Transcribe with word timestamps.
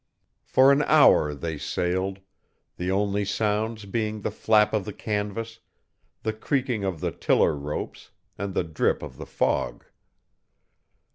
For 0.45 0.71
an 0.71 0.81
hour 0.81 1.35
they 1.35 1.59
sailed, 1.59 2.21
the 2.77 2.89
only 2.89 3.23
sounds 3.23 3.85
being 3.85 4.21
the 4.21 4.31
flap 4.31 4.73
of 4.73 4.83
the 4.83 4.93
canvas, 4.93 5.59
the 6.23 6.33
creaking 6.33 6.83
of 6.83 7.01
the 7.01 7.11
tiller 7.11 7.55
ropes, 7.55 8.09
and 8.35 8.55
the 8.55 8.63
drip 8.63 9.03
of 9.03 9.17
the 9.17 9.27
fog. 9.27 9.85